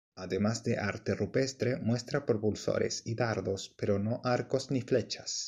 [0.15, 5.31] Además de arte rupestre muestra propulsores y dardos, pero no arcos ni flechas.